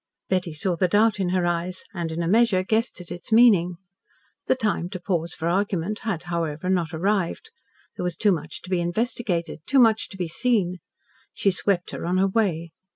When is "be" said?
8.71-8.81, 10.17-10.27